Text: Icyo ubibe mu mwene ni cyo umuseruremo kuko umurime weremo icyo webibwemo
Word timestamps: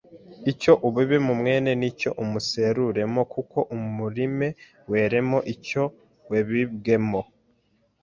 Icyo 0.51 0.73
ubibe 0.87 1.17
mu 1.27 1.33
mwene 1.39 1.71
ni 1.79 1.89
cyo 1.99 2.11
umuseruremo 2.23 3.21
kuko 3.33 3.57
umurime 3.77 4.47
weremo 4.91 5.37
icyo 5.53 5.83
webibwemo 6.29 7.21